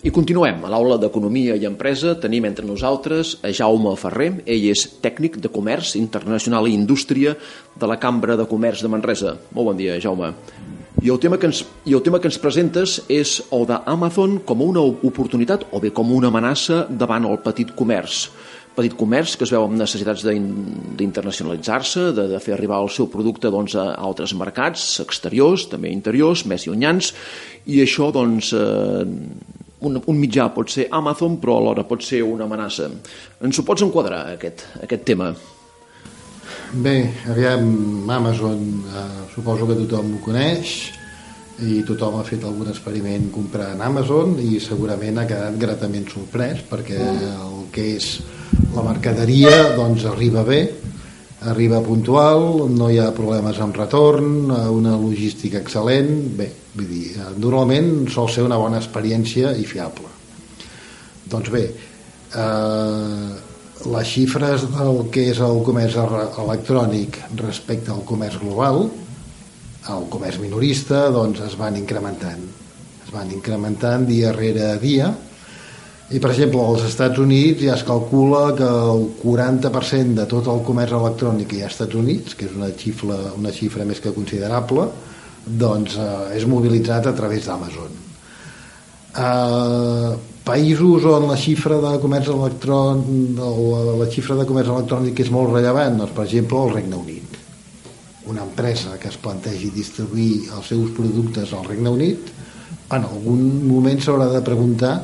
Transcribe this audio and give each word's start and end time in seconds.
I 0.00 0.08
continuem. 0.08 0.62
A 0.64 0.70
l'aula 0.72 0.96
d'Economia 0.96 1.58
i 1.60 1.66
Empresa 1.68 2.14
tenim 2.16 2.46
entre 2.48 2.64
nosaltres 2.64 3.34
a 3.44 3.50
Jaume 3.52 3.90
Ferrer. 4.00 4.30
Ell 4.48 4.62
és 4.70 4.86
tècnic 5.04 5.36
de 5.44 5.50
Comerç 5.52 5.92
Internacional 6.00 6.70
i 6.70 6.72
Indústria 6.72 7.34
de 7.76 7.90
la 7.90 7.98
Cambra 8.00 8.38
de 8.40 8.46
Comerç 8.48 8.80
de 8.80 8.88
Manresa. 8.88 9.34
Molt 9.52 9.68
bon 9.68 9.76
dia, 9.76 9.98
Jaume. 10.00 10.32
I 11.04 11.12
el 11.12 11.20
tema 11.20 11.36
que 11.36 11.50
ens, 11.50 11.60
i 11.84 11.92
el 11.92 12.00
tema 12.00 12.16
que 12.16 12.30
ens 12.32 12.40
presentes 12.40 12.96
és 13.12 13.34
el 13.52 13.68
d'Amazon 13.68 14.38
com 14.48 14.64
una 14.64 14.80
oportunitat 14.80 15.68
o 15.68 15.82
bé 15.84 15.92
com 15.92 16.16
una 16.16 16.32
amenaça 16.32 16.86
davant 16.88 17.28
el 17.28 17.36
petit 17.44 17.76
comerç 17.76 18.30
petit 18.80 18.94
comerç 18.96 19.34
que 19.36 19.44
es 19.44 19.52
veu 19.52 19.64
amb 19.66 19.76
necessitats 19.76 20.22
d'internacionalitzar-se, 20.24 22.10
de, 22.16 22.26
de 22.30 22.38
fer 22.40 22.54
arribar 22.54 22.78
el 22.80 22.88
seu 22.92 23.08
producte 23.12 23.50
doncs, 23.52 23.74
a 23.76 23.90
altres 23.98 24.32
mercats 24.38 24.84
exteriors, 25.02 25.66
també 25.72 25.90
interiors, 25.92 26.46
més 26.48 26.68
llunyans, 26.68 27.10
i 27.66 27.82
això 27.82 28.08
doncs, 28.14 28.54
eh, 28.56 29.58
un, 29.86 30.00
un 30.00 30.18
mitjà 30.20 30.50
pot 30.54 30.70
ser 30.72 30.88
Amazon, 30.90 31.38
però 31.40 31.58
alhora 31.60 31.86
pot 31.88 32.04
ser 32.04 32.22
una 32.26 32.46
amenaça. 32.48 32.90
Ens 33.40 33.58
ho 33.58 33.64
pots 33.66 33.84
enquadrar, 33.86 34.26
aquest, 34.34 34.66
aquest 34.82 35.04
tema? 35.08 35.30
Bé, 36.70 36.96
aviam, 37.30 38.08
Amazon 38.10 38.60
eh, 38.86 39.06
suposo 39.34 39.66
que 39.66 39.78
tothom 39.82 40.14
ho 40.16 40.24
coneix 40.24 40.74
i 41.66 41.80
tothom 41.84 42.16
ha 42.16 42.24
fet 42.24 42.44
algun 42.46 42.70
experiment 42.72 43.26
comprant 43.34 43.82
Amazon 43.84 44.36
i 44.40 44.60
segurament 44.62 45.18
ha 45.20 45.26
quedat 45.28 45.58
gratament 45.60 46.06
sorprès 46.08 46.62
perquè 46.70 47.00
el 47.00 47.66
que 47.74 47.84
és 47.98 48.06
la 48.74 48.84
mercaderia 48.86 49.74
doncs 49.76 50.06
arriba 50.08 50.44
bé 50.46 50.62
arriba 51.48 51.80
puntual, 51.80 52.68
no 52.68 52.90
hi 52.90 52.98
ha 53.00 53.12
problemes 53.16 53.60
amb 53.64 53.76
retorn, 53.80 54.50
una 54.50 54.96
logística 55.00 55.60
excel·lent, 55.60 56.10
bé, 56.36 56.50
vull 56.74 56.88
dir, 56.90 57.04
normalment 57.40 58.10
sol 58.12 58.28
ser 58.28 58.44
una 58.44 58.58
bona 58.60 58.80
experiència 58.82 59.54
i 59.56 59.64
fiable. 59.64 60.10
Doncs 61.30 61.48
bé, 61.54 61.62
eh, 62.34 63.30
les 63.90 64.10
xifres 64.12 64.66
del 64.74 65.06
que 65.14 65.30
és 65.32 65.40
el 65.40 65.62
comerç 65.64 65.96
electrònic 65.96 67.16
respecte 67.40 67.94
al 67.94 68.04
comerç 68.04 68.36
global, 68.42 68.90
el 69.88 70.06
comerç 70.12 70.42
minorista, 70.42 71.06
doncs 71.08 71.40
es 71.46 71.56
van 71.56 71.78
incrementant. 71.80 72.44
Es 73.00 73.12
van 73.14 73.30
incrementant 73.32 74.04
dia 74.06 74.34
rere 74.36 74.74
dia, 74.82 75.08
i, 76.10 76.18
per 76.18 76.32
exemple, 76.32 76.58
als 76.66 76.82
Estats 76.88 77.20
Units 77.22 77.62
ja 77.62 77.76
es 77.76 77.84
calcula 77.86 78.48
que 78.58 78.66
el 78.66 79.04
40% 79.20 80.16
de 80.18 80.24
tot 80.30 80.48
el 80.50 80.64
comerç 80.66 80.96
electrònic 80.98 81.52
hi 81.54 81.60
ha 81.62 81.68
als 81.68 81.76
Estats 81.76 81.98
Units, 82.00 82.34
que 82.34 82.48
és 82.48 82.56
una 82.58 82.70
xifra, 82.74 83.18
una 83.38 83.52
xifra 83.54 83.86
més 83.86 84.02
que 84.02 84.10
considerable, 84.16 84.88
doncs 85.46 85.94
eh, 86.02 86.38
és 86.40 86.46
mobilitzat 86.50 87.06
a 87.06 87.12
través 87.14 87.46
d'Amazon. 87.46 87.94
Eh, 89.22 90.10
països 90.50 91.06
on 91.12 91.28
la 91.30 91.38
xifra 91.38 91.78
de 91.84 91.94
comerç 92.02 92.32
electrònic 92.34 93.38
la, 93.38 93.80
la 94.02 94.10
xifra 94.10 94.40
de 94.40 94.48
comerç 94.50 94.74
electrònic 94.74 95.22
és 95.22 95.30
molt 95.30 95.54
rellevant, 95.54 96.02
doncs, 96.02 96.16
per 96.16 96.26
exemple, 96.26 96.64
el 96.64 96.74
Regne 96.74 96.98
Unit. 96.98 97.38
Una 98.34 98.42
empresa 98.48 98.98
que 98.98 99.14
es 99.14 99.20
plantegi 99.22 99.70
distribuir 99.78 100.50
els 100.58 100.74
seus 100.74 100.90
productes 100.98 101.54
al 101.54 101.70
Regne 101.70 101.94
Unit 101.94 102.34
en 102.90 103.06
algun 103.06 103.46
moment 103.70 104.02
s'haurà 104.02 104.26
de 104.34 104.42
preguntar 104.42 104.94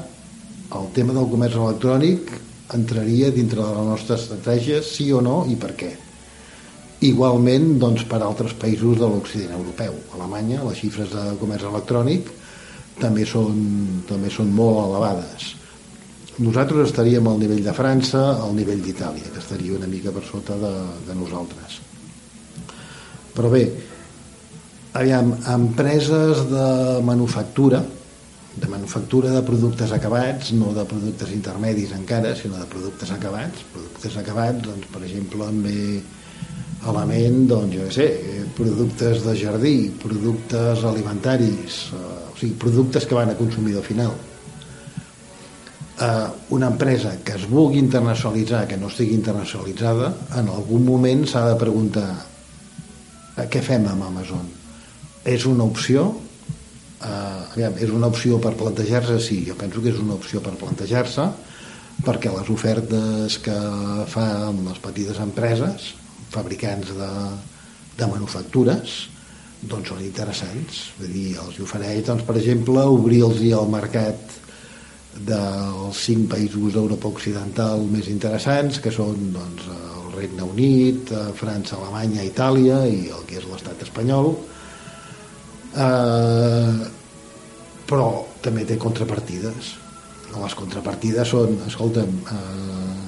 el 0.81 0.91
tema 0.97 1.15
del 1.17 1.29
comerç 1.31 1.57
electrònic 1.61 2.33
entraria 2.77 3.31
dintre 3.31 3.63
de 3.63 3.75
la 3.77 3.85
nostra 3.87 4.17
estratègia, 4.19 4.83
sí 4.83 5.11
o 5.15 5.21
no, 5.23 5.45
i 5.49 5.57
per 5.59 5.73
què. 5.79 5.93
Igualment, 7.07 7.77
doncs, 7.79 8.07
per 8.09 8.23
altres 8.25 8.57
països 8.59 8.99
de 8.99 9.09
l'Occident 9.11 9.55
europeu. 9.59 9.95
A 10.11 10.17
Alemanya, 10.19 10.63
les 10.65 10.81
xifres 10.81 11.13
de 11.13 11.27
comerç 11.41 11.69
electrònic 11.69 12.33
també 13.01 13.27
són, 13.29 13.61
també 14.09 14.33
són 14.33 14.53
molt 14.57 14.81
elevades. 14.87 15.53
Nosaltres 16.37 16.91
estaríem 16.91 17.29
al 17.29 17.39
nivell 17.41 17.63
de 17.65 17.73
França, 17.77 18.23
al 18.45 18.57
nivell 18.57 18.83
d'Itàlia, 18.85 19.31
que 19.33 19.41
estaria 19.41 19.77
una 19.77 19.89
mica 19.89 20.13
per 20.13 20.25
sota 20.25 20.57
de, 20.61 20.73
de 21.07 21.17
nosaltres. 21.17 21.79
Però 23.37 23.53
bé, 23.53 23.63
aviam, 24.97 25.33
empreses 25.53 26.43
de 26.51 26.67
manufactura, 27.05 27.83
de 28.57 28.69
manufactura 28.69 29.31
de 29.31 29.43
productes 29.45 29.93
acabats, 29.93 30.53
no 30.57 30.73
de 30.73 30.85
productes 30.89 31.33
intermedis 31.33 31.93
encara, 31.93 32.35
sinó 32.37 32.57
de 32.57 32.69
productes 32.71 33.11
acabats. 33.13 33.65
Productes 33.73 34.17
acabats, 34.17 34.63
doncs, 34.65 34.89
per 34.93 35.03
exemple, 35.05 35.45
amb 35.45 35.69
element, 36.87 37.43
doncs, 37.51 37.77
jo 37.77 37.91
sé, 37.93 38.09
productes 38.57 39.25
de 39.27 39.35
jardí, 39.37 39.77
productes 40.03 40.85
alimentaris, 40.85 41.83
eh, 41.93 42.33
o 42.33 42.39
sigui, 42.39 42.55
productes 42.55 43.07
que 43.07 43.15
van 43.15 43.31
a 43.31 43.37
consumidor 43.37 43.85
final. 43.85 44.15
Eh, 46.01 46.27
una 46.51 46.69
empresa 46.69 47.19
que 47.25 47.37
es 47.37 47.49
vulgui 47.49 47.79
internacionalitzar, 47.79 48.67
que 48.69 48.77
no 48.77 48.89
estigui 48.89 49.15
internacionalitzada, 49.15 50.15
en 50.37 50.49
algun 50.49 50.85
moment 50.85 51.27
s'ha 51.29 51.49
de 51.51 51.59
preguntar 51.61 52.09
què 53.53 53.61
fem 53.61 53.85
amb 53.85 54.03
Amazon? 54.03 54.47
És 55.25 55.45
una 55.45 55.65
opció 55.65 56.07
eh, 56.09 56.26
aviam, 57.05 57.77
és 57.83 57.93
una 57.93 58.09
opció 58.09 58.39
per 58.43 58.55
plantejar-se 58.57 59.19
sí, 59.21 59.43
jo 59.49 59.57
penso 59.59 59.83
que 59.83 59.93
és 59.93 60.01
una 60.01 60.17
opció 60.17 60.41
per 60.45 60.55
plantejar-se 60.61 61.27
perquè 62.07 62.33
les 62.33 62.49
ofertes 62.53 63.39
que 63.45 63.57
fan 64.13 64.65
les 64.69 64.81
petites 64.85 65.21
empreses 65.21 65.93
fabricants 66.33 66.93
de, 66.97 67.13
de 67.97 68.09
manufactures 68.11 68.97
doncs 69.67 69.89
són 69.89 70.03
interessants. 70.05 70.83
Vull 71.01 71.13
dir, 71.13 71.29
els 71.41 71.61
ofereix 71.65 72.05
doncs, 72.07 72.27
per 72.27 72.37
exemple 72.37 72.85
obrir-los 72.93 73.41
el 73.41 73.71
mercat 73.73 74.37
dels 75.17 75.97
cinc 75.97 76.29
països 76.35 76.75
d'Europa 76.75 77.09
Occidental 77.09 77.87
més 77.89 78.11
interessants 78.13 78.83
que 78.85 78.93
són 78.93 79.31
doncs, 79.33 79.65
el 79.73 80.11
Regne 80.17 80.45
Unit 80.45 81.13
França, 81.37 81.79
Alemanya, 81.79 82.25
Itàlia 82.25 82.83
i 82.89 83.09
el 83.09 83.25
que 83.29 83.41
és 83.41 83.49
l'estat 83.49 83.81
espanyol 83.89 84.35
eh, 85.77 86.75
però 87.87 88.09
també 88.43 88.65
té 88.67 88.79
contrapartides. 88.81 89.75
Les 90.37 90.57
contrapartides 90.59 91.31
són 91.33 91.61
escolta'm 91.69 92.19
eh, 92.33 93.07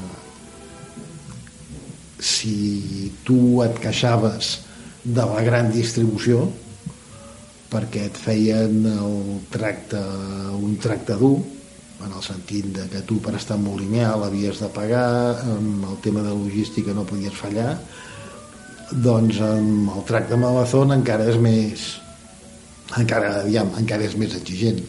si 2.18 3.12
tu 3.24 3.60
et 3.64 3.76
queixaves 3.82 4.56
de 5.04 5.26
la 5.28 5.42
gran 5.46 5.70
distribució 5.72 6.48
perquè 7.68 8.08
et 8.08 8.16
feien 8.16 8.80
el 8.88 9.16
tracte, 9.52 10.00
un 10.56 10.76
tracte 10.82 11.18
dur 11.20 11.36
en 12.04 12.12
el 12.12 12.22
sentit 12.22 12.70
de 12.74 12.86
que 12.90 13.02
tu 13.06 13.18
per 13.22 13.34
estar 13.36 13.58
molt 13.60 13.82
lineal 13.82 14.24
havies 14.24 14.60
de 14.62 14.68
pagar 14.72 15.38
amb 15.54 15.86
el 15.90 15.96
tema 16.04 16.22
de 16.24 16.34
logística 16.34 16.94
no 16.94 17.06
podies 17.08 17.36
fallar 17.36 17.74
doncs 18.92 19.40
amb 19.44 19.90
el 19.94 20.04
tracte 20.08 20.36
amb 20.38 20.48
Amazon 20.48 20.94
encara 20.96 21.28
és 21.28 21.40
més 21.42 21.88
encara, 22.96 23.42
aviam, 23.42 23.72
encara 23.80 24.06
és 24.08 24.16
més 24.16 24.36
exigent. 24.38 24.80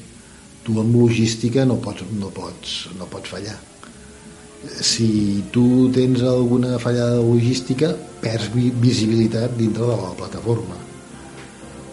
Tu 0.64 0.76
amb 0.80 0.96
logística 0.96 1.66
no 1.66 1.80
pots, 1.84 2.06
no 2.20 2.30
pots, 2.36 2.78
no 3.00 3.08
pots 3.12 3.34
fallar. 3.34 3.58
Si 4.84 5.44
tu 5.56 5.88
tens 5.96 6.22
alguna 6.22 6.78
fallada 6.80 7.20
de 7.20 7.26
logística 7.26 7.94
perds 8.22 8.52
visibilitat 8.54 9.56
dintre 9.58 9.88
de 9.88 10.00
la 10.00 10.16
plataforma. 10.20 10.76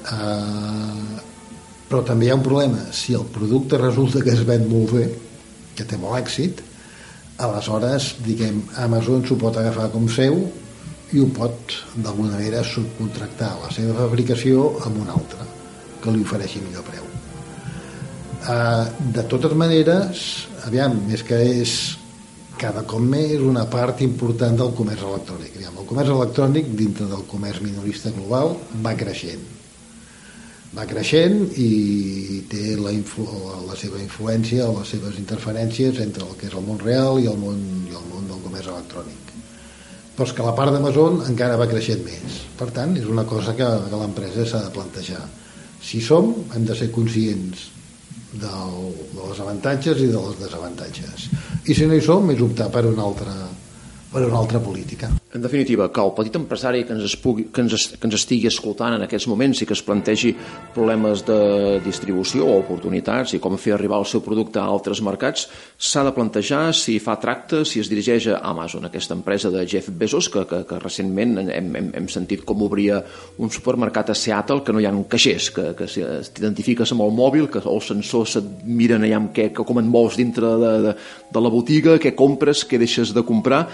Uh, 0.06 1.18
però 1.86 2.02
també 2.06 2.26
hi 2.26 2.30
ha 2.30 2.38
un 2.38 2.46
problema. 2.46 2.82
Si 2.94 3.14
el 3.14 3.26
producte 3.34 3.78
resulta 3.78 4.22
que 4.22 4.34
es 4.34 4.42
ven 4.46 4.66
molt 4.70 4.94
bé 4.94 5.06
que 5.76 5.86
té 5.86 5.98
molt 6.00 6.18
èxit 6.18 6.62
aleshores 7.42 8.14
diguem 8.24 8.62
Amazon 8.80 9.24
s'ho 9.26 9.36
pot 9.40 9.56
agafar 9.60 9.90
com 9.92 10.08
seu 10.08 10.38
i 11.12 11.20
ho 11.20 11.26
pot 11.36 11.74
d'alguna 11.94 12.32
manera 12.32 12.64
subcontractar 12.64 13.52
la 13.60 13.68
seva 13.74 13.94
fabricació 13.98 14.70
amb 14.88 15.02
una 15.04 15.14
altra 15.18 15.44
que 16.06 16.14
li 16.14 16.22
ofereixi 16.22 16.62
millor 16.62 16.86
preu. 16.86 17.06
Uh, 18.46 18.86
de 19.10 19.24
totes 19.26 19.54
maneres, 19.58 20.24
aviam, 20.68 21.00
és 21.10 21.24
que 21.26 21.38
és 21.58 21.72
cada 22.60 22.84
cop 22.88 23.02
més 23.02 23.42
una 23.42 23.66
part 23.68 24.00
important 24.06 24.56
del 24.56 24.72
comerç 24.78 25.02
electrònic. 25.02 25.56
Aviam, 25.58 25.80
el 25.82 25.88
comerç 25.90 26.12
electrònic, 26.14 26.70
dintre 26.78 27.08
del 27.10 27.24
comerç 27.28 27.60
minorista 27.64 28.12
global, 28.14 28.54
va 28.84 28.94
creixent. 28.98 29.42
Va 30.76 30.84
creixent 30.88 31.40
i 31.62 32.42
té 32.50 32.76
la, 32.78 32.92
influ 32.92 33.26
la 33.66 33.76
seva 33.78 33.98
influència, 34.02 34.68
les 34.76 34.92
seves 34.94 35.18
interferències 35.20 36.00
entre 36.04 36.26
el 36.26 36.36
que 36.38 36.48
és 36.50 36.56
el 36.56 36.64
món 36.66 36.78
real 36.82 37.18
i 37.22 37.30
el 37.30 37.38
món, 37.40 37.58
i 37.90 37.96
el 37.96 38.06
món 38.12 38.28
del 38.30 38.42
comerç 38.44 38.70
electrònic. 38.72 39.32
Però 40.16 40.28
és 40.28 40.36
que 40.36 40.46
la 40.46 40.54
part 40.56 40.72
d'Amazon 40.72 41.24
encara 41.28 41.58
va 41.60 41.68
creixent 41.68 42.04
més. 42.06 42.38
Per 42.56 42.70
tant, 42.76 42.94
és 42.96 43.08
una 43.10 43.26
cosa 43.28 43.56
que, 43.56 43.68
que 43.90 44.00
l'empresa 44.00 44.46
s'ha 44.48 44.62
de 44.68 44.72
plantejar 44.76 45.24
si 45.86 46.00
som, 46.02 46.32
hem 46.54 46.64
de 46.66 46.74
ser 46.74 46.90
conscients 46.94 47.68
del, 48.32 48.80
de 49.12 49.28
les 49.28 49.42
avantatges 49.44 50.02
i 50.02 50.08
de 50.10 50.22
les 50.24 50.40
desavantatges. 50.40 51.28
I 51.70 51.76
si 51.78 51.86
no 51.86 51.94
hi 51.94 52.02
som, 52.02 52.26
és 52.34 52.42
optar 52.42 52.68
per 52.74 52.84
una 52.88 53.06
altra, 53.06 53.36
per 54.10 54.24
una 54.26 54.40
altra 54.42 54.62
política. 54.62 55.12
En 55.36 55.42
definitiva, 55.42 55.92
que 55.92 56.00
el 56.00 56.14
petit 56.16 56.36
empresari 56.38 56.86
que 56.88 56.94
ens, 56.96 57.04
es 57.04 57.14
pugui, 57.20 57.50
que, 57.52 57.60
ens, 57.60 57.90
que 58.00 58.08
ens 58.08 58.14
estigui 58.16 58.48
escoltant 58.48 58.94
en 58.96 59.02
aquests 59.04 59.26
moments 59.28 59.60
i 59.60 59.66
que 59.68 59.74
es 59.76 59.82
plantegi 59.84 60.30
problemes 60.72 61.26
de 61.28 61.36
distribució 61.84 62.46
o 62.48 62.54
oportunitats 62.62 63.34
i 63.36 63.40
com 63.44 63.58
fer 63.60 63.74
arribar 63.76 63.98
el 64.00 64.08
seu 64.08 64.22
producte 64.24 64.62
a 64.62 64.64
altres 64.64 65.02
mercats, 65.04 65.44
s'ha 65.76 66.06
de 66.06 66.14
plantejar 66.16 66.70
si 66.72 66.94
fa 67.04 67.18
tracte, 67.20 67.66
si 67.68 67.82
es 67.84 67.90
dirigeix 67.92 68.30
a 68.32 68.38
Amazon, 68.48 68.88
aquesta 68.88 69.12
empresa 69.18 69.50
de 69.52 69.66
Jeff 69.68 69.90
Bezos, 69.92 70.30
que, 70.32 70.46
que, 70.48 70.62
que 70.70 70.80
recentment 70.80 71.36
hem, 71.44 71.68
hem, 71.82 71.92
hem 72.00 72.08
sentit 72.08 72.46
com 72.48 72.64
obria 72.64 73.02
un 73.36 73.52
supermercat 73.52 74.14
a 74.14 74.16
Seattle 74.16 74.64
que 74.64 74.72
no 74.72 74.80
hi 74.80 74.88
ha 74.88 74.94
un 74.96 75.04
caixers, 75.04 75.50
que, 75.52 75.66
que 75.76 75.90
si 75.92 76.06
t'identifiques 76.32 76.96
amb 76.96 77.04
el 77.04 77.12
mòbil, 77.20 77.50
que 77.52 77.60
els 77.60 77.92
sensors 77.92 78.38
et 78.40 78.48
miren 78.64 79.04
allà 79.04 79.20
amb 79.20 79.36
què, 79.36 79.50
com 79.52 79.84
et 79.84 79.92
mous 79.98 80.16
dintre 80.16 80.56
de, 80.64 80.74
de, 80.88 80.96
de 81.36 81.44
la 81.44 81.52
botiga, 81.52 82.00
què 82.00 82.16
compres, 82.16 82.64
què 82.64 82.80
deixes 82.80 83.12
de 83.12 83.26
comprar, 83.28 83.66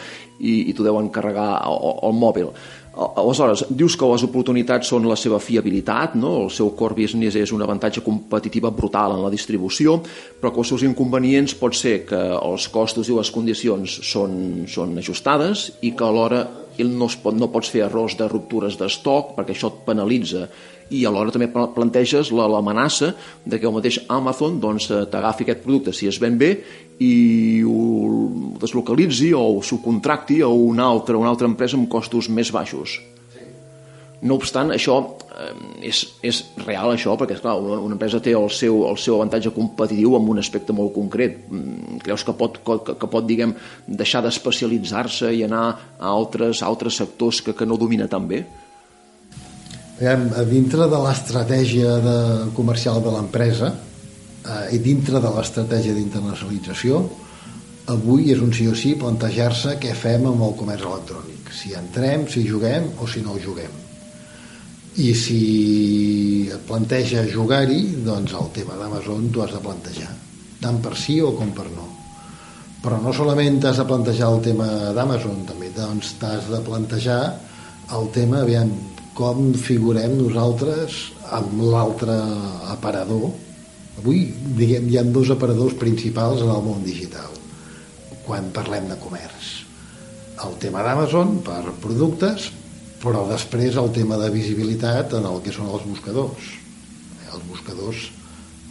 i, 0.42 0.70
i 0.70 0.74
t'ho 0.74 0.84
deuen 0.86 1.10
carregar 1.14 1.48
al, 1.62 2.14
mòbil. 2.18 2.50
Aleshores, 2.92 3.62
dius 3.72 3.94
que 3.96 4.08
les 4.10 4.24
oportunitats 4.26 4.90
són 4.92 5.06
la 5.08 5.16
seva 5.16 5.38
fiabilitat, 5.40 6.12
no? 6.20 6.34
el 6.42 6.50
seu 6.52 6.74
core 6.76 6.98
business 6.98 7.38
és 7.40 7.52
un 7.56 7.62
avantatge 7.64 8.02
competitiva 8.04 8.68
brutal 8.68 9.14
en 9.14 9.22
la 9.24 9.30
distribució, 9.32 9.96
però 10.40 10.52
que 10.52 10.60
els 10.60 10.72
seus 10.74 10.84
inconvenients 10.84 11.54
pot 11.56 11.78
ser 11.78 12.02
que 12.10 12.20
els 12.36 12.68
costos 12.74 13.08
i 13.08 13.16
les 13.16 13.30
condicions 13.32 13.96
són, 14.10 14.34
són 14.68 14.92
ajustades 15.00 15.70
i 15.80 15.94
que 15.96 16.04
alhora 16.04 16.44
no, 16.84 17.08
es 17.08 17.16
pot, 17.20 17.36
no 17.36 17.48
pots 17.52 17.72
fer 17.72 17.86
errors 17.86 18.18
de 18.18 18.28
ruptures 18.28 18.76
d'estoc 18.80 19.32
perquè 19.38 19.56
això 19.56 19.72
et 19.72 19.82
penalitza 19.88 20.46
i 20.90 21.04
alhora 21.06 21.32
també 21.34 21.48
planteges 21.52 22.32
l'amenaça 22.34 23.12
de 23.44 23.58
que 23.58 23.68
el 23.68 23.74
mateix 23.76 24.00
Amazon 24.08 24.58
doncs, 24.60 24.90
t'agafi 24.90 25.46
aquest 25.46 25.62
producte 25.64 25.94
si 25.96 26.10
es 26.10 26.18
ven 26.22 26.38
bé 26.40 26.52
i 27.02 27.62
ho 27.66 28.58
deslocalitzi 28.62 29.32
o 29.34 29.42
ho 29.56 29.62
subcontracti 29.62 30.42
a 30.42 30.48
una 30.48 30.86
altra, 30.86 31.18
una 31.18 31.32
altra 31.32 31.48
empresa 31.50 31.78
amb 31.78 31.90
costos 31.90 32.28
més 32.28 32.52
baixos. 32.54 33.00
No 34.22 34.36
obstant, 34.38 34.70
això 34.70 35.00
eh, 35.34 35.48
és, 35.88 36.04
és 36.22 36.38
real, 36.62 36.92
això, 36.92 37.16
perquè, 37.18 37.34
esclar, 37.34 37.56
una, 37.58 37.80
una 37.82 37.96
empresa 37.96 38.20
té 38.22 38.36
el 38.38 38.46
seu, 38.54 38.84
el 38.86 38.98
seu 39.02 39.16
avantatge 39.16 39.50
competitiu 39.50 40.14
en 40.14 40.28
un 40.30 40.38
aspecte 40.38 40.74
molt 40.76 40.92
concret. 40.94 41.40
Mm, 41.50 41.98
creus 42.04 42.22
que 42.28 42.34
pot, 42.38 42.60
que, 42.62 42.94
que 43.00 43.08
pot 43.10 43.26
diguem, 43.26 43.56
deixar 43.88 44.22
d'especialitzar-se 44.22 45.32
i 45.34 45.42
anar 45.48 45.64
a 45.98 46.12
altres, 46.12 46.62
a 46.62 46.68
altres 46.70 47.00
sectors 47.02 47.42
que, 47.42 47.56
que 47.58 47.66
no 47.66 47.80
domina 47.80 48.06
tan 48.06 48.30
bé? 48.30 48.44
A 50.02 50.42
dintre 50.42 50.88
de 50.90 50.98
l'estratègia 50.98 51.98
de 52.02 52.18
comercial 52.56 52.98
de 53.04 53.10
l'empresa, 53.14 53.68
eh, 53.70 54.74
i 54.74 54.78
dintre 54.82 55.20
de 55.22 55.30
l'estratègia 55.30 55.94
d'internacionalització 55.94 56.98
avui 57.86 58.32
és 58.34 58.40
un 58.42 58.50
sí 58.50 58.66
o 58.66 58.74
sí 58.74 58.96
plantejar-se 58.98 59.76
què 59.78 59.92
fem 59.94 60.26
amb 60.26 60.42
el 60.42 60.56
comerç 60.58 60.88
electrònic. 60.88 61.52
Si 61.54 61.70
entrem, 61.78 62.26
si 62.26 62.42
juguem 62.48 62.88
o 62.98 63.06
si 63.06 63.22
no 63.22 63.38
juguem. 63.38 63.70
I 64.98 65.14
si 65.14 66.50
et 66.50 66.66
planteja 66.66 67.22
jugar-hi 67.30 68.02
doncs 68.02 68.34
el 68.34 68.50
tema 68.58 68.74
d'Amazon 68.80 69.30
tu 69.30 69.42
has 69.42 69.54
de 69.54 69.62
plantejar. 69.62 70.10
Tant 70.62 70.82
per 70.82 70.96
sí 70.98 71.20
o 71.20 71.30
com 71.38 71.54
per 71.54 71.68
no. 71.70 71.86
Però 72.82 72.98
no 72.98 73.14
solament 73.14 73.60
t'has 73.62 73.78
de 73.78 73.86
plantejar 73.86 74.34
el 74.34 74.42
tema 74.42 74.66
d'Amazon 74.98 75.46
també 75.46 75.70
doncs 75.76 76.16
t'has 76.18 76.50
de 76.50 76.58
plantejar 76.66 77.22
el 77.92 78.08
tema 78.14 78.40
aviam, 78.42 78.70
com 79.16 79.52
figurem 79.60 80.16
nosaltres 80.18 81.12
amb 81.32 81.60
l'altre 81.68 82.16
aparador 82.72 83.30
Avui, 84.00 84.22
diguem, 84.56 84.88
hi 84.88 84.96
ha 84.96 85.04
dos 85.04 85.30
aparadors 85.34 85.74
principals 85.76 86.40
en 86.40 86.50
el 86.50 86.62
món 86.64 86.80
digital 86.84 87.34
quan 88.22 88.48
parlem 88.54 88.88
de 88.88 88.96
comerç. 89.02 89.50
El 90.46 90.56
tema 90.62 90.82
d'Amazon 90.86 91.40
per 91.44 91.74
productes, 91.82 92.48
però 93.02 93.24
després 93.28 93.76
el 93.78 93.90
tema 93.94 94.16
de 94.20 94.30
visibilitat 94.32 95.16
en 95.18 95.26
el 95.28 95.40
que 95.44 95.54
són 95.54 95.68
els 95.74 95.84
buscadors. 95.88 96.52
Els 97.32 97.44
buscadors, 97.50 98.06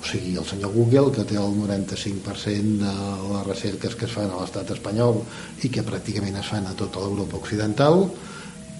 o 0.01 0.07
sigui, 0.07 0.33
el 0.39 0.47
senyor 0.47 0.73
Google, 0.73 1.11
que 1.15 1.27
té 1.27 1.37
el 1.39 1.53
95% 1.59 2.79
de 2.81 2.95
les 3.35 3.47
recerques 3.49 3.97
que 3.99 4.07
es 4.07 4.15
fan 4.15 4.31
a 4.31 4.39
l'estat 4.39 4.71
espanyol 4.73 5.21
i 5.61 5.69
que 5.69 5.85
pràcticament 5.85 6.39
es 6.41 6.51
fan 6.53 6.67
a 6.67 6.75
tota 6.79 7.03
l'Europa 7.03 7.41
occidental, 7.43 8.07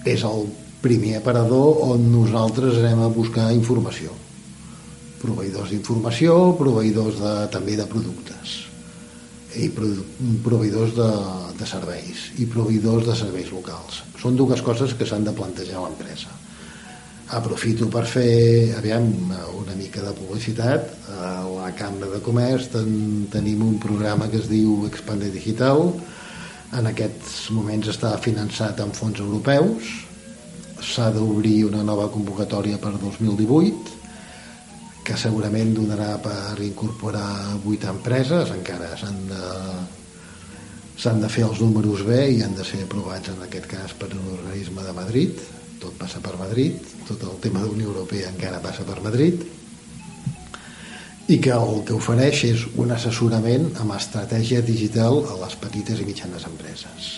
és 0.08 0.24
el 0.26 0.48
primer 0.82 1.16
aparador 1.20 1.84
on 1.92 2.10
nosaltres 2.12 2.80
anem 2.82 3.04
a 3.06 3.12
buscar 3.12 3.52
informació 3.54 4.12
proveïdors 5.22 5.70
d'informació, 5.70 6.36
proveïdors 6.58 7.18
de, 7.22 7.32
també 7.54 7.78
de 7.78 7.86
productes 7.86 8.58
i 9.60 9.68
proveïdors 9.68 10.94
de, 10.96 11.08
de 11.58 11.66
serveis 11.68 12.30
i 12.40 12.46
proveïdors 12.48 13.04
de 13.10 13.16
serveis 13.18 13.50
locals. 13.52 14.00
Són 14.20 14.38
dues 14.38 14.62
coses 14.64 14.94
que 14.96 15.06
s'han 15.08 15.26
de 15.26 15.34
plantejar 15.36 15.76
a 15.78 15.84
l'empresa. 15.84 16.32
Aprofito 17.36 17.88
per 17.92 18.04
fer 18.08 18.72
aviam, 18.78 19.06
una 19.60 19.76
mica 19.76 20.02
de 20.04 20.12
publicitat. 20.16 20.88
A 21.12 21.34
la 21.48 21.70
Cambra 21.76 22.08
de 22.12 22.20
Comerç 22.24 22.70
ten, 22.72 23.28
tenim 23.32 23.62
un 23.64 23.76
programa 23.80 24.28
que 24.32 24.40
es 24.40 24.48
diu 24.48 24.86
Expande 24.88 25.30
Digital. 25.32 25.84
En 26.76 26.88
aquests 26.88 27.50
moments 27.52 27.92
està 27.92 28.14
finançat 28.24 28.80
amb 28.80 28.96
fons 28.96 29.20
europeus. 29.20 29.92
S'ha 30.82 31.10
d'obrir 31.14 31.62
una 31.68 31.82
nova 31.86 32.08
convocatòria 32.10 32.78
per 32.82 32.96
2018 32.98 34.00
que 35.06 35.16
segurament 35.18 35.72
donarà 35.74 36.16
per 36.22 36.58
incorporar 36.62 37.58
vuit 37.64 37.84
empreses, 37.90 38.50
encara 38.54 38.92
s'han 38.98 39.18
de 39.30 39.42
s'han 41.02 41.22
de 41.22 41.30
fer 41.32 41.42
els 41.48 41.58
números 41.62 42.04
bé 42.06 42.20
i 42.30 42.42
han 42.44 42.54
de 42.54 42.66
ser 42.66 42.84
aprovats 42.84 43.32
en 43.32 43.40
aquest 43.46 43.66
cas 43.70 43.94
per 43.98 44.10
un 44.14 44.28
organisme 44.36 44.84
de 44.86 44.92
Madrid. 44.94 45.40
Tot 45.82 45.96
passa 45.98 46.20
per 46.22 46.36
Madrid. 46.38 46.78
Tot 47.08 47.24
el 47.26 47.40
tema 47.42 47.64
de 47.64 47.72
Unió 47.72 47.90
Europea 47.90 48.30
encara 48.30 48.62
passa 48.62 48.86
per 48.86 49.00
Madrid. 49.02 49.42
I 51.26 51.40
que 51.42 51.56
el 51.56 51.82
que 51.88 51.96
ofereix 51.96 52.44
és 52.52 52.64
un 52.78 52.94
assessorament 52.94 53.72
amb 53.82 53.96
estratègia 53.98 54.62
digital 54.62 55.24
a 55.32 55.42
les 55.42 55.58
petites 55.58 56.02
i 56.02 56.06
mitjanes 56.06 56.46
empreses 56.46 57.12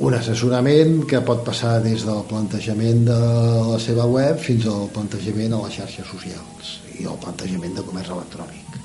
un 0.00 0.14
assessorament 0.16 1.02
que 1.08 1.20
pot 1.20 1.42
passar 1.44 1.74
des 1.84 2.06
del 2.08 2.22
plantejament 2.28 3.02
de 3.08 3.18
la 3.68 3.78
seva 3.84 4.06
web 4.08 4.38
fins 4.40 4.64
al 4.70 4.88
plantejament 4.94 5.52
a 5.52 5.60
les 5.66 5.76
xarxes 5.76 6.08
socials 6.08 6.70
i 6.96 7.04
el 7.04 7.18
plantejament 7.20 7.76
de 7.76 7.84
comerç 7.84 8.14
electrònic. 8.14 8.78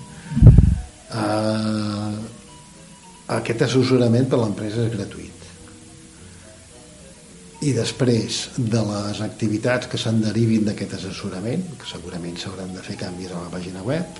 Uh, 1.16 2.20
aquest 3.38 3.64
assessorament 3.70 4.28
per 4.28 4.42
l'empresa 4.42 4.84
és 4.84 4.92
gratuït. 4.98 5.32
I 7.64 7.72
després 7.74 8.42
de 8.60 8.84
les 8.92 9.24
activitats 9.24 9.88
que 9.88 9.98
se'n 9.98 10.20
derivin 10.22 10.68
d'aquest 10.68 11.00
assessorament, 11.00 11.64
que 11.80 11.88
segurament 11.90 12.36
s'hauran 12.38 12.76
de 12.76 12.84
fer 12.84 13.00
canvis 13.00 13.32
a 13.32 13.40
la 13.40 13.54
pàgina 13.56 13.88
web, 13.88 14.20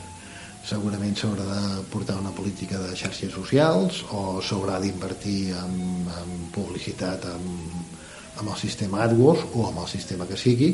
segurament 0.66 1.14
s'haurà 1.18 1.46
de 1.46 1.84
portar 1.94 2.18
una 2.18 2.34
política 2.34 2.80
de 2.82 2.96
xarxes 2.98 3.34
socials 3.36 4.02
o 4.18 4.42
s'haurà 4.42 4.80
d'invertir 4.82 5.54
en, 5.54 5.76
en 6.10 6.32
publicitat 6.56 7.28
amb, 7.30 7.76
amb 8.42 8.50
el 8.50 8.58
sistema 8.58 9.04
AdWords 9.06 9.54
o 9.54 9.68
amb 9.70 9.84
el 9.84 9.90
sistema 9.92 10.26
que 10.30 10.40
sigui. 10.40 10.74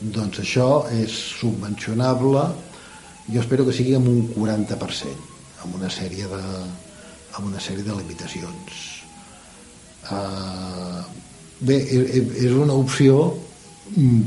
Doncs 0.00 0.42
això 0.44 0.68
és 0.92 1.14
subvencionable 1.40 2.44
jo 3.30 3.40
espero 3.40 3.64
que 3.66 3.74
sigui 3.76 3.96
amb 3.96 4.08
un 4.10 4.22
40% 4.34 5.28
amb 5.64 5.76
una 5.76 5.90
sèrie 5.92 6.28
de 6.28 6.42
amb 7.38 7.46
una 7.46 7.60
sèrie 7.62 7.84
de 7.86 7.94
limitacions. 7.94 8.78
Uh, 10.10 11.04
bé, 11.62 11.76
és 11.78 12.50
una 12.56 12.74
opció 12.74 13.20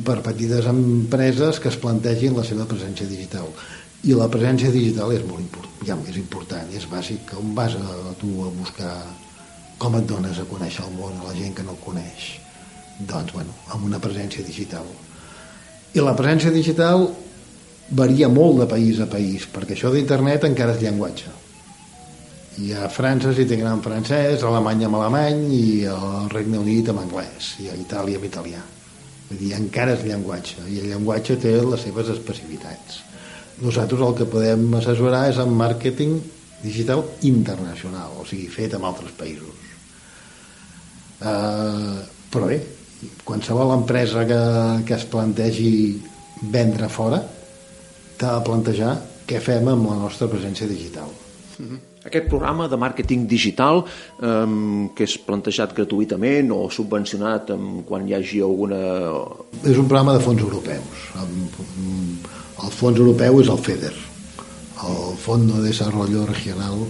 per 0.05 0.21
petites 0.23 0.67
empreses 0.69 1.59
que 1.59 1.69
es 1.71 1.79
plantegin 1.81 2.37
la 2.37 2.45
seva 2.47 2.67
presència 2.69 3.09
digital 3.09 3.49
i 4.03 4.15
la 4.17 4.27
presència 4.27 4.71
digital 4.71 5.13
és 5.15 5.21
molt 5.23 5.39
important, 5.39 6.01
és 6.11 6.17
important, 6.19 6.71
és 6.75 6.85
bàsic, 6.91 7.29
on 7.39 7.53
vas 7.55 7.75
a, 7.79 7.91
a 8.11 8.15
tu 8.19 8.31
a 8.43 8.49
buscar 8.51 8.95
com 9.79 9.95
et 9.95 10.07
dones 10.09 10.39
a 10.39 10.47
conèixer 10.49 10.83
el 10.83 10.97
món 10.97 11.21
a 11.21 11.29
la 11.29 11.35
gent 11.37 11.55
que 11.55 11.63
no 11.63 11.75
el 11.75 11.79
coneix. 11.83 12.25
Doncs, 12.99 13.31
bueno, 13.35 13.55
amb 13.71 13.87
una 13.87 14.01
presència 14.03 14.43
digital. 14.43 14.89
I 15.95 16.03
la 16.03 16.15
presència 16.19 16.51
digital 16.51 17.07
varia 17.95 18.27
molt 18.31 18.59
de 18.63 18.67
país 18.73 18.99
a 18.99 19.07
país 19.07 19.47
perquè 19.53 19.77
això 19.77 19.91
d'internet 19.93 20.49
encara 20.49 20.75
és 20.75 20.83
llenguatge. 20.83 21.31
I 22.63 22.73
a 22.77 22.89
França 22.91 23.31
s'hi 23.33 23.47
tenen 23.49 23.71
en 23.71 23.81
francès, 23.85 24.43
a 24.43 24.51
Alemanya 24.51 24.89
amb 24.89 24.99
alemany 24.99 25.47
i 25.55 25.63
al 25.89 26.27
Regne 26.33 26.59
Unit 26.59 26.91
amb 26.91 27.05
anglès 27.05 27.53
i 27.63 27.71
a 27.71 27.79
Itàlia 27.79 28.19
amb 28.19 28.27
italià. 28.27 28.61
Vull 29.29 29.39
dir, 29.39 29.55
encara 29.57 29.95
és 29.95 30.03
llenguatge 30.05 30.67
i 30.67 30.83
el 30.83 30.91
llenguatge 30.91 31.39
té 31.41 31.55
les 31.63 31.87
seves 31.87 32.11
especificitats 32.13 33.01
nosaltres 33.61 34.01
el 34.01 34.15
que 34.17 34.29
podem 34.29 34.65
assessorar 34.79 35.27
és 35.29 35.39
en 35.41 35.53
màrqueting 35.57 36.15
digital 36.63 37.03
internacional, 37.27 38.15
o 38.21 38.25
sigui, 38.25 38.47
fet 38.51 38.73
en 38.77 38.87
altres 38.87 39.13
països. 39.19 39.61
Uh, 41.23 41.99
però 42.31 42.49
bé, 42.49 42.59
qualsevol 43.27 43.75
empresa 43.77 44.25
que, 44.27 44.41
que 44.87 44.97
es 44.97 45.05
plantegi 45.11 45.73
vendre 46.51 46.89
fora 46.91 47.21
t'ha 48.17 48.37
de 48.37 48.45
plantejar 48.47 48.93
què 49.27 49.39
fem 49.43 49.69
amb 49.71 49.89
la 49.91 49.97
nostra 50.01 50.27
presència 50.31 50.67
digital. 50.67 51.09
Mm 51.59 51.65
-hmm. 51.67 51.92
Aquest 52.03 52.27
programa 52.27 52.67
de 52.67 52.79
màrqueting 52.79 53.27
digital 53.31 53.83
eh, 53.83 54.31
que 54.95 55.07
és 55.07 55.17
plantejat 55.27 55.75
gratuïtament 55.77 56.51
o 56.55 56.65
subvencionat 56.71 57.53
eh, 57.55 57.59
quan 57.87 58.07
hi 58.07 58.17
hagi 58.17 58.41
alguna... 58.43 58.81
És 59.63 59.77
un 59.77 59.87
programa 59.87 60.17
de 60.17 60.23
fons 60.25 60.43
europeus. 60.43 61.07
El 62.63 62.75
fons 62.75 62.99
europeu 62.99 63.39
és 63.43 63.49
el 63.51 63.63
FEDER, 63.63 63.95
el 64.83 65.15
Fons 65.23 65.49
de 65.53 65.63
Desarrollo 65.63 66.27
Regional 66.27 66.83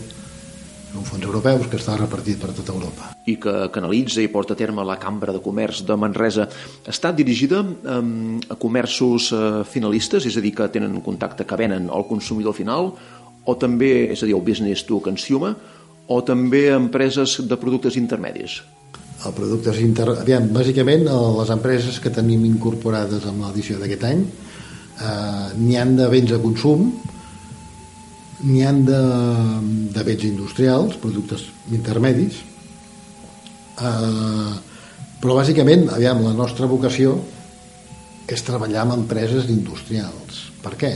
un 0.94 1.06
fons 1.08 1.24
europeus 1.26 1.66
que 1.70 1.80
està 1.80 1.96
repartit 1.98 2.38
per 2.42 2.52
tota 2.54 2.74
Europa. 2.74 3.10
I 3.26 3.38
que 3.42 3.54
canalitza 3.74 4.22
i 4.22 4.30
porta 4.30 4.54
a 4.54 4.60
terme 4.60 4.86
la 4.86 5.00
Cambra 5.02 5.34
de 5.34 5.42
Comerç 5.42 5.82
de 5.88 5.98
Manresa. 5.98 6.46
Està 6.90 7.10
dirigida 7.16 7.64
um, 7.64 8.38
a 8.46 8.58
comerços 8.62 9.32
uh, 9.34 9.64
finalistes, 9.66 10.28
és 10.30 10.38
a 10.38 10.44
dir, 10.44 10.54
que 10.54 10.70
tenen 10.74 11.00
contacte, 11.06 11.48
que 11.50 11.60
venen 11.60 11.90
al 11.90 12.06
consumidor 12.10 12.54
final, 12.58 12.92
o 13.46 13.56
també, 13.60 14.12
és 14.14 14.24
a 14.24 14.30
dir, 14.30 14.36
el 14.38 14.46
business 14.46 14.86
to 14.88 15.02
consumer, 15.04 15.54
o 16.08 16.22
també 16.24 16.68
empreses 16.74 17.40
de 17.48 17.58
productes 17.60 17.98
intermedis? 18.00 18.62
El 19.24 19.36
productes 19.36 19.80
inter... 19.80 20.10
Aviam, 20.18 20.50
bàsicament, 20.56 21.06
les 21.08 21.52
empreses 21.54 22.00
que 22.04 22.12
tenim 22.12 22.44
incorporades 22.48 23.24
amb 23.30 23.46
l'edició 23.46 23.80
d'aquest 23.80 24.04
any 24.10 24.24
eh, 25.00 25.48
n'hi 25.60 25.78
han 25.80 25.96
de 25.96 26.10
béns 26.12 26.34
de 26.34 26.40
consum, 26.44 26.90
n'hi 28.44 28.64
han 28.68 28.84
de, 28.88 29.00
de 29.96 30.04
béns 30.04 30.28
industrials, 30.28 30.98
productes 31.04 31.48
intermedis, 31.72 32.42
eh, 33.80 34.54
però 35.24 35.40
bàsicament, 35.40 35.88
aviam, 35.96 36.24
la 36.26 36.36
nostra 36.36 36.68
vocació 36.68 37.16
és 38.28 38.44
treballar 38.44 38.84
amb 38.84 38.98
empreses 38.98 39.48
industrials. 39.52 40.50
Per 40.64 40.76
què? 40.80 40.94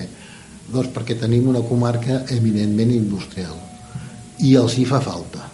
Doncs 0.68 0.92
perquè 0.96 1.16
tenim 1.20 1.48
una 1.48 1.64
comarca 1.64 2.24
eminentment 2.36 2.92
industrial 2.96 3.56
i 4.44 4.54
els 4.60 4.78
hi 4.78 4.86
fa 4.86 5.00
falta. 5.02 5.48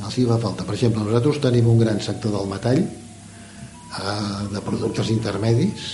Els 0.00 0.16
hi 0.16 0.24
fa 0.26 0.38
falta. 0.40 0.64
Per 0.64 0.74
exemple, 0.74 1.04
nosaltres 1.04 1.42
tenim 1.44 1.68
un 1.68 1.78
gran 1.82 2.00
sector 2.00 2.32
del 2.34 2.48
metall, 2.50 2.80
eh, 2.80 4.46
de 4.54 4.62
productes 4.64 5.12
intermedis, 5.12 5.90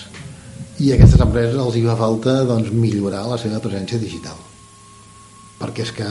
i 0.79 0.93
a 0.93 0.99
aquestes 0.99 1.23
empreses 1.25 1.57
els 1.61 1.77
hi 1.79 1.87
fa 1.87 1.97
falta 1.99 2.43
doncs, 2.49 2.71
millorar 2.73 3.25
la 3.31 3.41
seva 3.41 3.63
presència 3.65 3.99
digital 3.99 4.37
perquè 5.57 5.87
és 5.87 5.93
que 5.97 6.07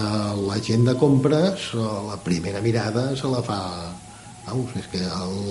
la 0.47 0.57
gent 0.63 0.87
de 0.87 0.95
compres 0.97 1.69
la 1.77 2.17
primera 2.25 2.61
mirada 2.65 3.11
se 3.17 3.29
la 3.29 3.43
fa 3.45 3.59
Aus, 4.45 4.75
és 4.77 4.85
que 4.91 5.01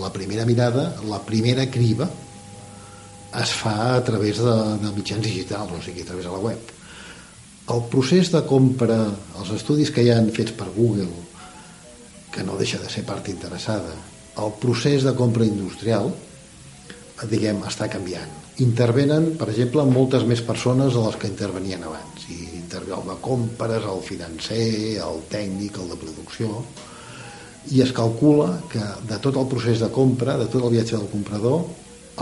la 0.00 0.10
primera 0.14 0.44
mirada 0.46 0.84
la 1.10 1.20
primera 1.26 1.66
criba 1.70 2.06
es 3.42 3.52
fa 3.58 3.74
a 3.96 4.00
través 4.06 4.38
de, 4.38 4.56
de 4.84 4.94
mitjans 4.94 5.26
digitals 5.26 5.74
o 5.74 5.82
sigui, 5.82 6.02
a 6.02 6.10
través 6.12 6.26
de 6.28 6.32
la 6.32 6.42
web. 6.42 6.72
El 7.74 7.84
procés 7.90 8.30
de 8.32 8.42
compra 8.46 8.98
els 9.40 9.54
estudis 9.56 9.90
que 9.90 10.04
hi 10.04 10.10
han 10.12 10.30
fets 10.36 10.52
per 10.56 10.68
Google 10.76 11.10
que 12.34 12.42
no 12.44 12.58
deixa 12.58 12.80
de 12.82 12.90
ser 12.90 13.06
part 13.06 13.28
interessada 13.32 13.94
el 14.42 14.54
procés 14.60 15.04
de 15.06 15.14
compra 15.14 15.46
industrial 15.46 16.10
diguem, 17.30 17.60
està 17.64 17.86
canviant. 17.88 18.30
Intervenen, 18.60 19.30
per 19.38 19.46
exemple, 19.48 19.84
moltes 19.88 20.26
més 20.28 20.42
persones 20.44 20.94
de 20.94 21.04
les 21.06 21.14
que 21.20 21.30
intervenien 21.30 21.86
abans. 21.86 22.26
I 22.28 22.58
intervé 22.58 22.92
el 22.96 23.06
de 23.08 23.16
compres, 23.24 23.86
el 23.90 24.02
financer, 24.04 24.98
el 25.00 25.22
tècnic, 25.30 25.78
el 25.80 25.94
de 25.94 25.98
producció, 26.02 26.64
i 27.72 27.80
es 27.80 27.94
calcula 27.96 28.50
que 28.68 28.82
de 29.08 29.18
tot 29.24 29.38
el 29.40 29.48
procés 29.48 29.80
de 29.80 29.88
compra, 29.94 30.36
de 30.36 30.50
tot 30.52 30.66
el 30.66 30.74
viatge 30.74 30.98
del 30.98 31.08
comprador, 31.08 31.64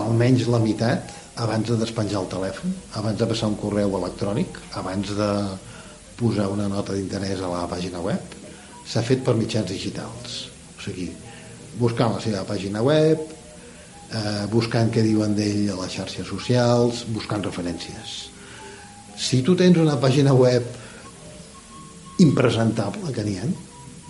almenys 0.01 0.47
la 0.53 0.61
meitat, 0.63 1.13
abans 1.43 1.69
de 1.69 1.77
despenjar 1.81 2.23
el 2.23 2.31
telèfon, 2.33 2.73
abans 3.01 3.19
de 3.19 3.29
passar 3.29 3.51
un 3.53 3.59
correu 3.61 3.97
electrònic, 3.99 4.59
abans 4.81 5.13
de 5.17 5.31
posar 6.19 6.49
una 6.53 6.69
nota 6.69 6.97
d'interès 6.97 7.41
a 7.41 7.51
la 7.53 7.67
pàgina 7.71 8.03
web, 8.05 8.37
s'ha 8.89 9.05
fet 9.05 9.25
per 9.25 9.37
mitjans 9.39 9.71
digitals. 9.71 10.43
O 10.77 10.83
sigui, 10.85 11.09
buscant 11.81 12.17
la 12.17 12.21
seva 12.25 12.45
pàgina 12.49 12.83
web, 12.85 13.23
eh, 14.13 14.45
buscant 14.53 14.93
què 14.93 15.05
diuen 15.07 15.35
d'ell 15.35 15.73
a 15.73 15.81
les 15.81 15.97
xarxes 15.97 16.29
socials, 16.29 17.07
buscant 17.17 17.45
referències 17.49 18.33
si 19.17 19.43
tu 19.43 19.55
tens 19.55 19.79
una 19.79 19.97
pàgina 20.01 20.33
web 20.35 20.65
impresentable, 22.23 23.13
que 23.15 23.25
n'hi 23.27 23.37
ha, 23.39 23.49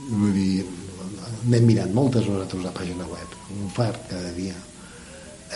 vull 0.08 0.32
dir, 0.36 0.64
n'hem 1.48 1.66
mirat 1.66 1.92
moltes 1.94 2.28
nosaltres 2.28 2.64
la 2.64 2.74
pàgina 2.76 3.06
web, 3.10 3.36
un 3.58 3.70
fart 3.72 4.08
cada 4.10 4.32
dia. 4.36 4.54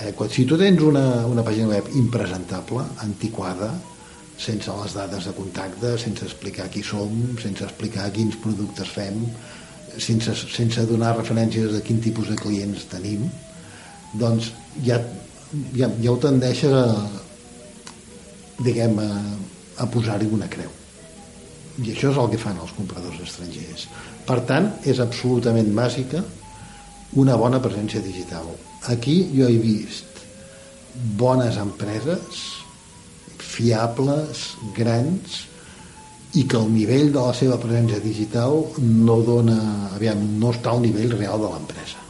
Eh, 0.01 0.13
quan, 0.13 0.29
si 0.29 0.45
tu 0.45 0.59
tens 0.61 0.83
una, 0.85 1.25
una 1.25 1.45
pàgina 1.45 1.71
web 1.73 1.87
impresentable, 1.97 2.85
antiquada, 3.05 3.71
sense 4.37 4.73
les 4.83 4.97
dades 4.97 5.25
de 5.25 5.33
contacte, 5.37 5.95
sense 5.99 6.27
explicar 6.27 6.69
qui 6.73 6.83
som, 6.85 7.13
sense 7.41 7.65
explicar 7.65 8.11
quins 8.13 8.37
productes 8.43 8.93
fem, 8.93 9.23
sense, 9.97 10.35
sense 10.53 10.85
donar 10.91 11.15
referències 11.17 11.73
de 11.73 11.81
quin 11.85 12.03
tipus 12.05 12.29
de 12.29 12.37
clients 12.37 12.85
tenim, 12.93 13.25
doncs 14.21 14.53
ja, 14.85 15.01
ja, 15.73 15.89
ja 15.89 16.13
ho 16.13 16.19
tendeixes 16.21 16.77
a, 16.77 16.85
diguem, 18.61 19.01
a, 19.01 19.09
a 19.81 19.89
posar-hi 19.93 20.29
una 20.29 20.51
creu. 20.53 20.73
I 21.81 21.93
això 21.93 22.13
és 22.13 22.21
el 22.21 22.31
que 22.33 22.41
fan 22.41 22.61
els 22.61 22.73
compradors 22.77 23.21
estrangers. 23.25 23.89
Per 24.29 24.39
tant, 24.49 24.71
és 24.89 25.01
absolutament 25.01 25.73
bàsica 25.77 26.23
una 27.17 27.37
bona 27.41 27.61
presència 27.65 28.03
digital. 28.05 28.49
Aquí 28.93 29.19
jo 29.35 29.49
he 29.49 29.59
vist 29.61 30.23
bones 31.21 31.59
empreses, 31.61 32.41
fiables, 33.41 34.47
grans, 34.77 35.45
i 36.37 36.45
que 36.45 36.59
el 36.61 36.69
nivell 36.73 37.13
de 37.15 37.23
la 37.23 37.35
seva 37.37 37.57
presència 37.61 38.01
digital 38.05 38.59
no 38.81 39.21
dona, 39.25 39.61
aviam, 39.97 40.21
no 40.41 40.53
està 40.53 40.75
al 40.75 40.83
nivell 40.85 41.17
real 41.17 41.41
de 41.41 41.53
l'empresa. 41.53 42.03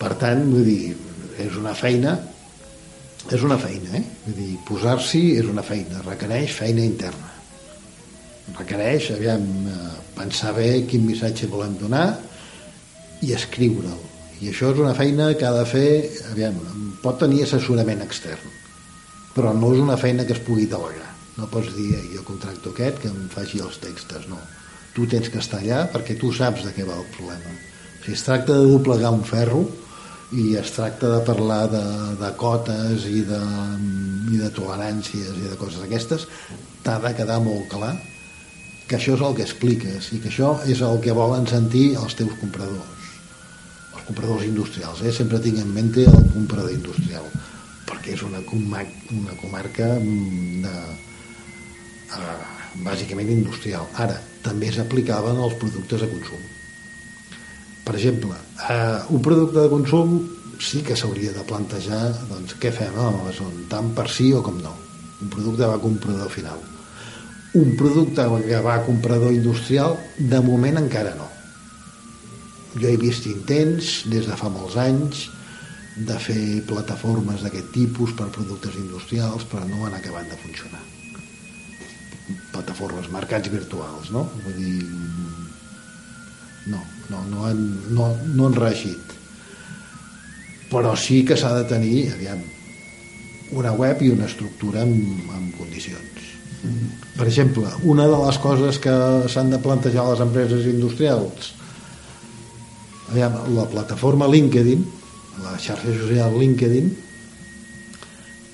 Per 0.00 0.12
tant, 0.20 0.44
vull 0.52 0.66
dir, 0.68 0.92
és 1.40 1.56
una 1.56 1.72
feina 1.76 2.18
és 3.28 3.42
una 3.44 3.58
feina, 3.60 3.98
eh? 3.98 4.02
Vull 4.24 4.36
dir, 4.38 4.54
posar-s'hi 4.66 5.20
és 5.38 5.48
una 5.50 5.62
feina, 5.62 6.00
requereix 6.06 6.54
feina 6.56 6.82
interna. 6.86 7.28
Requereix, 8.56 9.10
aviam, 9.14 9.44
eh, 9.68 9.90
pensar 10.16 10.54
bé 10.56 10.70
quin 10.88 11.04
missatge 11.06 11.46
volem 11.52 11.76
donar 11.78 12.06
i 13.26 13.34
escriure'l. 13.36 14.06
I 14.40 14.50
això 14.52 14.70
és 14.72 14.80
una 14.80 14.94
feina 14.96 15.32
que 15.36 15.46
ha 15.46 15.52
de 15.52 15.66
fer, 15.68 15.88
aviam, 16.30 16.56
pot 17.02 17.18
tenir 17.20 17.42
assessorament 17.44 18.00
extern, 18.06 18.54
però 19.34 19.52
no 19.56 19.74
és 19.74 19.82
una 19.82 19.98
feina 20.00 20.24
que 20.24 20.36
es 20.36 20.42
pugui 20.46 20.64
delegar. 20.70 21.10
No 21.36 21.48
pots 21.52 21.74
dir, 21.76 21.92
jo 22.14 22.24
contracto 22.26 22.72
aquest 22.72 23.02
que 23.02 23.10
em 23.12 23.28
faci 23.32 23.60
els 23.64 23.76
textos, 23.82 24.26
no. 24.32 24.40
Tu 24.96 25.06
tens 25.06 25.28
que 25.30 25.38
estar 25.38 25.60
allà 25.60 25.84
perquè 25.92 26.16
tu 26.18 26.32
saps 26.34 26.64
de 26.66 26.72
què 26.76 26.88
va 26.88 26.96
el 26.98 27.06
problema. 27.16 27.52
Si 28.04 28.16
es 28.16 28.24
tracta 28.26 28.56
de 28.56 28.72
doblegar 28.72 29.12
un 29.14 29.22
ferro, 29.28 29.62
i 30.32 30.54
es 30.56 30.70
tracta 30.70 31.08
de 31.16 31.20
parlar 31.26 31.64
de, 31.70 31.82
de 32.20 32.30
cotes 32.38 33.06
i 33.10 33.24
de, 33.26 33.40
i 34.30 34.38
de 34.38 34.50
toleràncies 34.54 35.34
i 35.34 35.48
de 35.48 35.58
coses 35.58 35.82
d'aquestes 35.82 36.26
t'ha 36.84 37.00
de 37.02 37.12
quedar 37.18 37.40
molt 37.42 37.66
clar 37.72 37.96
que 38.86 38.98
això 38.98 39.16
és 39.16 39.24
el 39.26 39.34
que 39.34 39.46
expliques 39.46 40.12
i 40.14 40.20
que 40.22 40.30
això 40.30 40.52
és 40.70 40.82
el 40.86 41.02
que 41.02 41.16
volen 41.16 41.50
sentir 41.50 41.96
els 41.98 42.14
teus 42.18 42.36
compradors 42.38 42.99
compradors 44.10 44.46
industrials 44.50 45.02
eh? 45.06 45.14
sempre 45.14 45.40
tinc 45.40 45.62
en 45.62 45.72
mente 45.74 46.04
el 46.04 46.30
comprador 46.34 46.74
industrial 46.74 47.26
perquè 47.88 48.14
és 48.18 48.22
una, 48.26 48.44
comarca, 48.46 49.16
una 49.16 49.34
comarca 49.40 49.92
mm, 49.96 50.62
de, 50.66 50.76
uh, 52.18 52.38
bàsicament 52.86 53.32
industrial 53.32 53.88
ara 54.04 54.20
també 54.44 54.70
s'aplicaven 54.74 55.40
als 55.40 55.58
productes 55.62 56.04
de 56.04 56.10
consum 56.12 56.48
per 57.90 57.98
exemple, 57.98 58.36
eh, 58.70 58.98
un 59.08 59.20
producte 59.20 59.58
de 59.58 59.68
consum 59.68 60.12
sí 60.62 60.82
que 60.86 60.94
s'hauria 60.94 61.32
de 61.34 61.42
plantejar 61.42 62.12
doncs, 62.28 62.54
què 62.62 62.70
fem 62.70 62.94
amb 62.94 63.22
Amazon, 63.24 63.64
tant 63.72 63.88
per 63.96 64.04
sí 64.12 64.28
o 64.36 64.42
com 64.46 64.60
no. 64.62 64.76
Un 65.24 65.32
producte 65.32 65.66
va 65.66 65.80
comprador 65.82 66.30
final. 66.30 66.60
Un 67.58 67.72
producte 67.80 68.28
que 68.44 68.60
va 68.62 68.76
comprador 68.86 69.34
industrial, 69.34 69.96
de 70.18 70.40
moment 70.44 70.78
encara 70.78 71.16
no. 71.18 71.26
Jo 72.76 72.86
he 72.88 72.96
vist 73.00 73.26
intents 73.26 74.04
des 74.10 74.28
de 74.30 74.38
fa 74.38 74.50
molts 74.52 74.76
anys 74.78 75.26
de 75.96 76.16
fer 76.22 76.62
plataformes 76.68 77.42
d'aquest 77.42 77.72
tipus 77.74 78.14
per 78.16 78.30
productes 78.32 78.76
industrials, 78.78 79.44
però 79.50 79.66
no 79.68 79.86
han 79.86 79.96
acabat 79.98 80.30
de 80.30 80.38
funcionar. 80.38 80.82
Plataformes, 82.54 83.10
mercats 83.10 83.50
virtuals, 83.50 84.12
no? 84.14 84.28
Vull 84.44 84.58
dir, 84.60 84.84
no, 86.70 86.84
no, 87.10 87.24
no, 87.32 87.46
han, 87.48 87.64
no, 87.96 88.12
no 88.34 88.46
han 88.46 88.60
reeixit 88.60 89.18
però 90.70 90.94
sí 90.96 91.22
que 91.26 91.36
s'ha 91.36 91.52
de 91.58 91.66
tenir 91.68 92.08
aviam, 92.14 92.42
una 93.58 93.72
web 93.74 94.02
i 94.06 94.12
una 94.14 94.28
estructura 94.30 94.84
en, 94.86 94.94
en 95.34 95.48
condicions 95.58 96.28
per 97.16 97.26
exemple 97.26 97.72
una 97.90 98.06
de 98.10 98.18
les 98.22 98.38
coses 98.42 98.78
que 98.82 98.94
s'han 99.32 99.50
de 99.50 99.58
plantejar 99.62 100.04
a 100.04 100.12
les 100.12 100.22
empreses 100.26 100.68
industrials 100.70 101.54
aviam, 103.10 103.36
la 103.54 103.66
plataforma 103.68 104.30
LinkedIn 104.30 104.86
la 105.42 105.56
xarxa 105.58 105.92
social 105.96 106.36
LinkedIn 106.36 106.90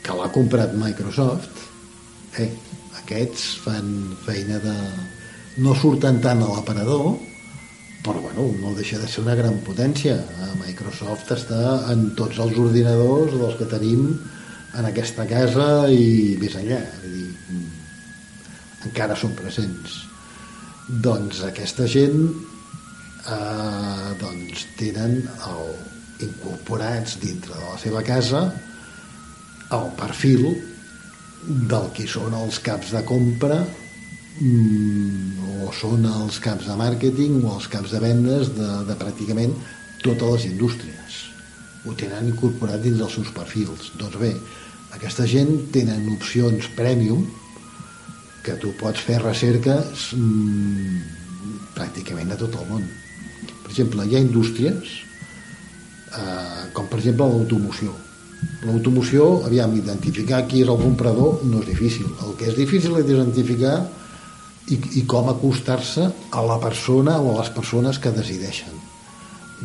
que 0.04 0.14
l'ha 0.14 0.28
comprat 0.34 0.74
Microsoft 0.78 1.64
eh, 2.42 2.50
aquests 3.02 3.46
fan 3.64 3.88
feina 4.26 4.60
de 4.62 4.74
no 5.64 5.72
surten 5.74 6.20
tant 6.20 6.42
a 6.44 6.50
l'aparador, 6.52 7.14
però 8.04 8.20
bueno, 8.20 8.44
no 8.60 8.74
deixa 8.76 8.98
de 9.00 9.08
ser 9.08 9.22
una 9.24 9.34
gran 9.38 9.56
potència. 9.64 10.18
Microsoft 10.60 11.32
està 11.32 11.60
en 11.94 12.10
tots 12.18 12.38
els 12.44 12.58
ordinadors 12.60 13.32
dels 13.40 13.56
que 13.56 13.70
tenim 13.70 14.10
en 14.76 14.88
aquesta 14.90 15.24
casa 15.30 15.88
i 15.88 16.36
més 16.42 16.58
enllà. 16.60 16.82
Vull 17.00 17.14
dir, 17.16 17.30
mm, 17.54 17.70
encara 18.90 19.16
són 19.16 19.32
presents. 19.38 19.96
Doncs 21.08 21.40
aquesta 21.48 21.88
gent 21.88 22.28
eh, 23.30 24.14
doncs 24.20 24.66
tenen 24.78 25.20
el, 25.50 25.76
incorporats 26.24 27.18
dintre 27.20 27.54
de 27.54 27.64
la 27.64 27.78
seva 27.80 28.02
casa 28.06 28.46
el 29.76 29.88
perfil 29.98 30.46
del 31.70 31.90
que 31.96 32.06
són 32.10 32.34
els 32.38 32.58
caps 32.64 32.92
de 32.94 33.02
compra 33.06 33.58
mm, 34.40 35.66
o 35.66 35.72
són 35.76 36.06
els 36.08 36.38
caps 36.42 36.68
de 36.70 36.76
màrqueting 36.78 37.40
o 37.44 37.56
els 37.58 37.68
caps 37.70 37.94
de 37.94 38.02
vendes 38.02 38.52
de, 38.56 38.68
de 38.88 38.98
pràcticament 38.98 39.54
totes 40.02 40.32
les 40.32 40.46
indústries. 40.52 41.22
Ho 41.86 41.94
tenen 41.98 42.30
incorporat 42.30 42.82
dins 42.82 42.98
dels 43.00 43.14
seus 43.18 43.30
perfils. 43.34 43.90
Doncs 43.98 44.18
bé, 44.20 44.32
aquesta 44.94 45.26
gent 45.30 45.52
tenen 45.74 46.08
opcions 46.14 46.68
premium 46.78 47.26
que 48.46 48.54
tu 48.62 48.72
pots 48.78 49.02
fer 49.02 49.18
recerques 49.22 50.12
mmm, 50.14 51.02
pràcticament 51.74 52.32
a 52.32 52.38
tot 52.40 52.54
el 52.62 52.70
món 52.70 52.86
per 53.66 53.74
exemple, 53.74 54.04
hi 54.06 54.14
ha 54.14 54.22
indústries 54.22 54.90
eh, 56.14 56.66
com 56.72 56.86
per 56.86 57.00
exemple 57.00 57.26
l'automoció. 57.26 57.90
L'automoció, 58.62 59.24
aviam, 59.48 59.72
identificar 59.74 60.44
qui 60.46 60.60
és 60.62 60.70
el 60.70 60.78
comprador 60.78 61.40
no 61.50 61.62
és 61.64 61.70
difícil. 61.72 62.06
El 62.22 62.36
que 62.38 62.46
és 62.52 62.54
difícil 62.54 62.94
és 63.00 63.10
identificar 63.10 63.80
i, 64.70 64.78
i 65.00 65.02
com 65.10 65.32
acostar-se 65.32 66.06
a 66.30 66.44
la 66.46 66.60
persona 66.62 67.16
o 67.18 67.32
a 67.32 67.40
les 67.40 67.50
persones 67.56 67.98
que 67.98 68.14
decideixen. 68.14 68.76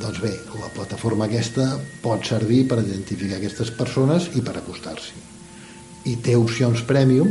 Doncs 0.02 0.22
bé, 0.24 0.32
la 0.58 0.72
plataforma 0.74 1.28
aquesta 1.28 1.68
pot 2.02 2.26
servir 2.26 2.64
per 2.72 2.80
identificar 2.82 3.38
aquestes 3.38 3.70
persones 3.78 4.32
i 4.34 4.42
per 4.42 4.56
acostar-s'hi. 4.58 5.22
I 6.10 6.18
té 6.26 6.34
opcions 6.40 6.82
premium 6.90 7.30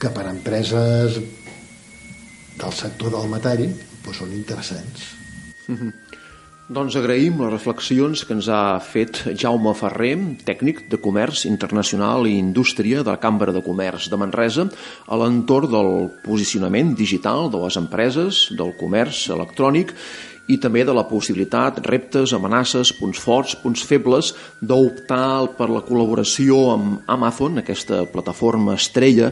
que 0.00 0.08
per 0.08 0.24
empreses 0.30 1.20
del 2.56 2.72
sector 2.72 3.12
del 3.12 3.28
metall 3.28 3.66
doncs 3.66 4.22
són 4.22 4.32
interessants 4.32 5.15
mm 5.68 5.76
-hmm. 5.76 5.92
Doncs 6.66 6.96
agraïm 6.98 7.36
les 7.38 7.52
reflexions 7.52 8.24
que 8.26 8.34
ens 8.34 8.48
ha 8.50 8.80
fet 8.82 9.20
Jaume 9.38 9.70
Ferrer, 9.78 10.16
tècnic 10.42 10.88
de 10.90 10.98
Comerç 10.98 11.44
Internacional 11.46 12.26
i 12.26 12.40
Indústria 12.40 13.04
de 13.04 13.12
la 13.12 13.20
Cambra 13.22 13.54
de 13.54 13.62
Comerç 13.62 14.08
de 14.10 14.18
Manresa, 14.18 14.66
a 15.06 15.14
l'entorn 15.20 15.70
del 15.70 16.10
posicionament 16.24 16.96
digital 16.98 17.52
de 17.54 17.62
les 17.62 17.78
empreses, 17.78 18.48
del 18.58 18.74
comerç 18.80 19.28
electrònic 19.30 19.94
i 20.50 20.58
també 20.58 20.82
de 20.82 20.94
la 20.94 21.06
possibilitat, 21.06 21.78
reptes, 21.86 22.34
amenaces, 22.34 22.90
punts 22.98 23.22
forts, 23.22 23.54
punts 23.62 23.86
febles, 23.86 24.34
d'optar 24.58 25.54
per 25.54 25.70
la 25.70 25.86
col·laboració 25.86 26.64
amb 26.74 27.06
Amazon, 27.06 27.62
aquesta 27.62 28.08
plataforma 28.10 28.74
estrella, 28.74 29.30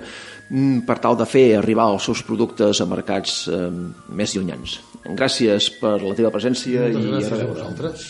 mm, 0.50 0.86
per 0.86 1.00
tal 1.02 1.18
de 1.18 1.26
fer 1.26 1.56
arribar 1.58 1.90
els 1.90 2.06
seus 2.06 2.22
productes 2.22 2.80
a 2.80 2.86
mercats 2.86 3.48
eh, 3.48 3.70
més 4.14 4.38
llunyans. 4.38 4.93
Gràcies 5.04 5.68
per 5.80 5.98
la 6.00 6.14
teva 6.16 6.32
presència 6.32 6.88
Moltes 6.88 7.04
i 7.04 7.10
gràcies 7.12 7.40
a 7.44 7.48
vosaltres. 7.50 8.04